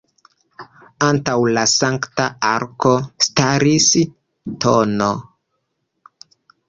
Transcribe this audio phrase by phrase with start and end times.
[1.07, 2.95] Antaŭ la Sankta Arko
[3.27, 3.91] staris
[4.65, 5.09] tn.